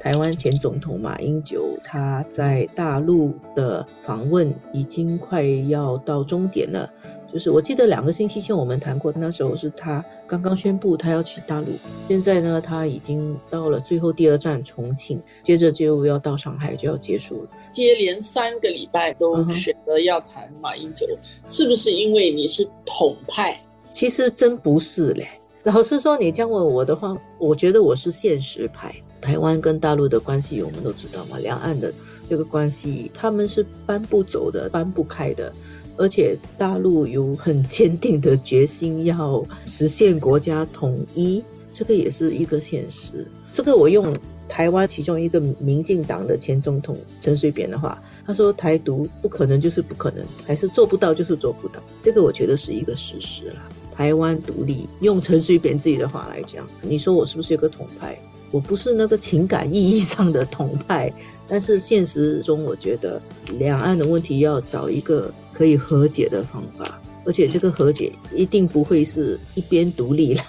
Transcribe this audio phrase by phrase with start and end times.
[0.00, 6.90] 台湾前总统马英九他在大陆的访问已经快要到终点了。
[7.30, 11.66] 就是我记得两个星期前我们谈过，那时候是他刚刚宣布他要去大陆。
[12.02, 17.50] 现在呢，他已经到了最后第二站重庆，接着就要到上海，就要结束了。
[17.70, 21.06] 接连三个礼拜都选择要谈马英九，
[21.46, 23.54] 是不是因为你是统派？
[23.92, 25.28] 其实真不是嘞。
[25.62, 28.94] 老实说，你这样问我的话，我觉得我是现实派。
[29.20, 31.92] 台湾跟大陆的关系，我们都知道嘛，两岸的
[32.26, 35.52] 这个关系，他们是搬不走的，搬不开的。
[35.98, 43.26] 而且大陆有很坚定的决心要实现国家统一，这个也是一个现实。
[43.52, 44.16] 这个我用
[44.48, 53.60] 台湾其中一个民进党的前总统陈水扁的话，他说：“台独不可能就是不可能，还是做不到就是做不到。”这个我觉得是一个事实了。
[54.00, 58.18] 台湾独立，用陈水扁自己的话来讲，你说我是不是一个统派？
[58.50, 61.12] 我不是那个情感意义上的统派，
[61.46, 63.20] 但是现实中，我觉得
[63.58, 70.42] 两岸的问题要找一个可以和解的方法，而且这个和解一定不会是一边独立了。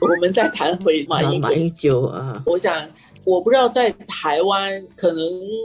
[0.00, 2.88] 我们再谈回马英马英九啊，我想
[3.24, 5.24] 我不知道在台湾，可能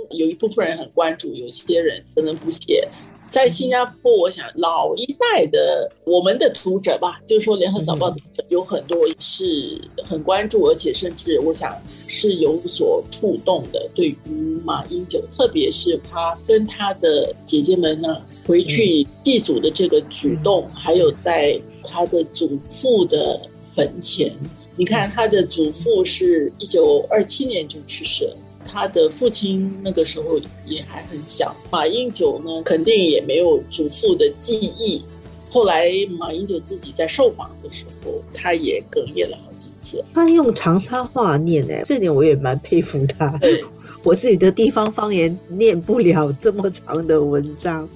[0.09, 2.89] 有一部分人很关注，有些人可能不写。
[3.31, 8.11] 在新加坡，我想老一代的我们的读者吧，就是说《联合早报》
[8.49, 11.73] 有很多是很关注，而且甚至我想
[12.07, 13.89] 是有所触动的。
[13.95, 14.17] 对于
[14.65, 24.29] 马英九，特别是他跟他的姐姐们呢回去祭祖的这个举动，还有在他的祖父的坟前，
[24.75, 28.35] 你看他的祖父是一九二七年就去世了。
[28.65, 35.03] 他的父亲那个时候也还很小，马英九呢肯定也没有祖父的记忆。
[35.49, 40.03] 后来马英九自己在受访的时候，他也哽咽了好几次。
[40.13, 43.37] 他用长沙话念哎，这点我也蛮佩服他。
[44.03, 47.87] 我自己的地方方言念不了这么长的文章，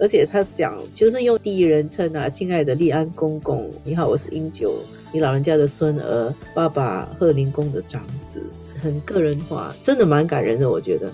[0.00, 4.72] 而且他讲就是用第一人称啊，亲爱的立安公公，你好，我是英九，
[5.12, 8.42] 你老人家的孙儿，爸爸贺林公的长子。
[8.80, 10.70] 很个人化，真的蛮感人的。
[10.70, 11.12] 我觉得，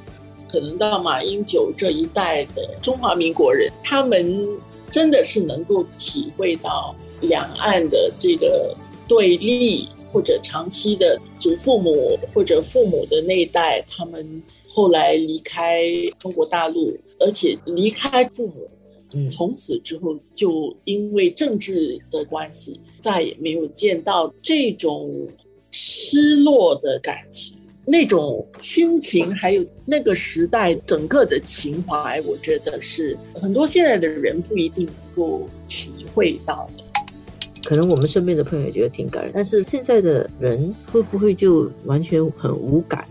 [0.48, 4.58] 可能到马英九这一代的中华民国人，他们
[4.90, 8.74] 真的是能够体会到两岸的这个
[9.08, 15.82] 对立，或者长期的祖父母或者父母的那一代，他们后来离开
[16.18, 18.68] 中国大陆，而且离开父母，
[19.12, 25.26] 嗯，从此之后就因为政治的关系，再也没有见到这种
[25.78, 27.54] 失落的感情。
[27.84, 36.82] 那种亲情，还有那个时代整个的情怀，我觉得是很多现在的人不一定能够体会到的。
[37.62, 43.06] 可能我们身边的朋友也觉得挺感人，但是现在的人会不会就完全很无感，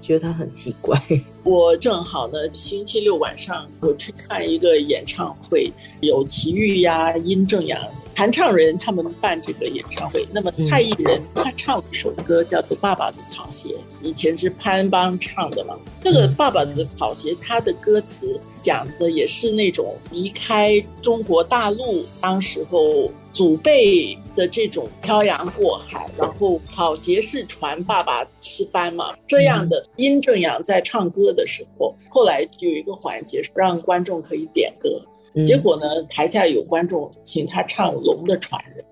[0.00, 0.96] 觉得他很奇怪？
[1.42, 5.70] 我正好呢，星期六晚上我去看一个演唱会，
[6.00, 7.78] 有齐豫呀、殷正阳。
[8.14, 13.68] 弹唱人他们办这个演唱会，那么蔡艺人他唱了一首歌叫做《爸爸的草鞋》，
[14.02, 15.76] 以前是潘安邦唱的嘛。
[16.02, 29.12] 这个《爸爸的草鞋》，他的歌词讲的也是那种离开中国大陆当时候祖辈的这种漂洋过海，然后草鞋是船，爸爸是帆嘛。
[29.26, 35.02] 这样的殷正阳在唱歌的时候，后来就有一个环节让观众可以点歌。
[35.42, 36.02] 结果呢？
[36.04, 38.84] 台下有观众请他唱《龙的传人》，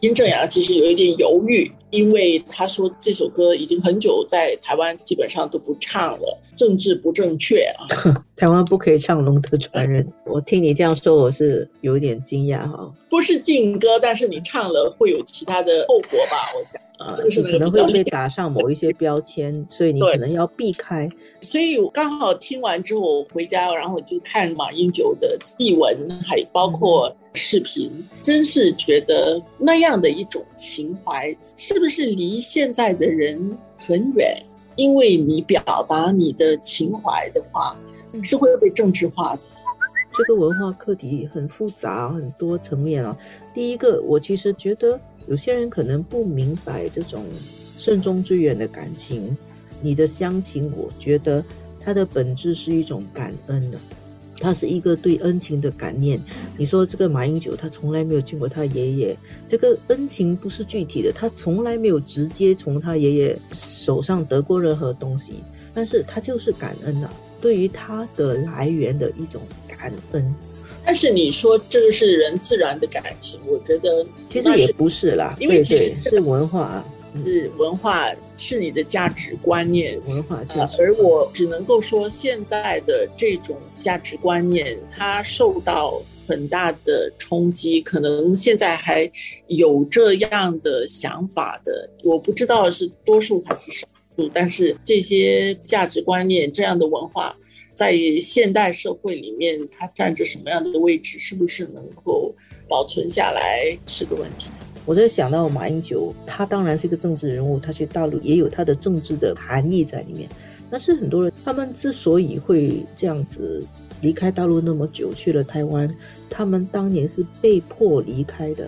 [0.00, 7.84] 殷正阳其实有一点犹豫，因为他说这首歌已经很久在台湾基本上都不唱了，政治不正确啊。
[8.36, 12.92] 台湾不可以唱《龙的传人》，我听你这样说，我是有一点惊讶哈。
[13.08, 16.48] 不是禁歌，但是你唱了会有其他的后果吧？
[16.54, 21.08] 我想啊，就是可能会被打上某一些 标签，所以你可能要避开。
[21.42, 27.90] 所以我刚好听完之后回家，然后就看马英九的译文，还包括视频，
[28.22, 34.36] 真是觉得那样的一种情怀，是不是离现在的人很远？
[34.76, 37.76] 因为你表达你的情怀的话。
[38.22, 39.42] 是会被政治化的，
[40.14, 43.14] 这个文化课题很复杂，很多层面啊。
[43.52, 47.22] 第一个，我其实觉得有些人可能不明白这种
[47.76, 49.36] 慎终追远的感情。
[49.82, 51.44] 你的乡情，我觉得
[51.78, 53.78] 它的本质是一种感恩的。
[54.40, 56.20] 它是一个对恩情的感念。
[56.56, 65.42] 你说这个马英九，他从来没有见过他爷爷，这个恩情不是具体的，他从来没有直接从他爷爷手上得过任何东西，
[65.74, 70.34] 但是他就是感恩啊，对于他的来源的一种感恩。
[70.84, 76.84] 但是你说这个是人自然的感情，我觉得其实也不是啦，因为其实是文化。
[77.24, 78.06] 是文化，
[78.38, 87.82] 是你的价值观念，文化呃，而我只能够说，现在的这种价值观念，它受到很大的冲击。
[87.82, 89.10] 可能现在还
[89.48, 93.86] 有这样的想法的，我不知道是多数还是少
[94.16, 94.30] 数。
[94.32, 97.36] 但是这些价值观念、这样的文化，
[97.74, 101.18] 在现代社会里面，它占着什么样的位置？
[101.18, 102.34] 是不是能够
[102.68, 104.48] 保存下来，是个问题。
[104.88, 110.26] 我在想到马英九，他当然是一个政治人物，他去大陆也有他的政治的含义在里面。
[110.70, 113.62] 但是很多人，他们之所以会这样子
[114.00, 115.94] 离开大陆那么久，去了台湾，
[116.30, 118.66] 他们当年是被迫离开的，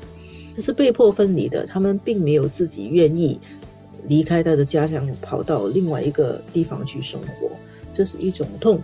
[0.58, 1.64] 是被迫分离的。
[1.64, 3.40] 他们并没有自己愿意
[4.06, 7.50] 离开他的家乡，跑到另外一个地方去生活，
[7.94, 8.78] 这是一种痛，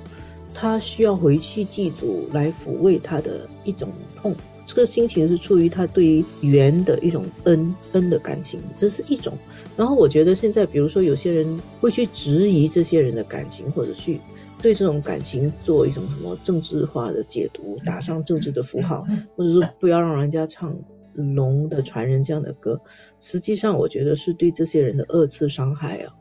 [0.54, 4.34] 他需要回去祭祖来抚慰他的一种痛。
[4.66, 9.32] 这个心情是出于他对于缘的一种恩恩的感情，这是一种。
[9.76, 14.20] 然后我觉得现在，比如说有些人会去质疑这些人的感情，或者去
[14.60, 20.76] 对这种感情做一种什么政治化的解读，打上政治的符号，或者说不要让人家唱
[21.14, 22.80] 龙的传人这样的歌。
[23.20, 26.14] 实际上，我觉得是对这些人的二次伤害啊。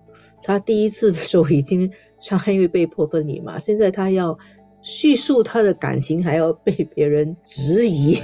[0.44, 3.58] 他第一次的时候已经伤害，因为被迫分离嘛。
[3.58, 4.38] 现在他要。
[4.86, 8.22] 叙述他的感情还要被别人质疑。